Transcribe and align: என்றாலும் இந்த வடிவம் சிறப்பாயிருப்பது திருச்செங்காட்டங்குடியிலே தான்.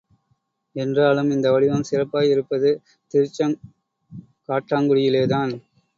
என்றாலும் 0.75 1.29
இந்த 1.31 1.47
வடிவம் 1.51 1.85
சிறப்பாயிருப்பது 1.89 2.71
திருச்செங்காட்டங்குடியிலே 3.11 3.63
தான். 5.35 5.53